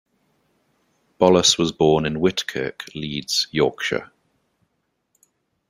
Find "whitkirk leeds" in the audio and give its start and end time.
2.19-3.45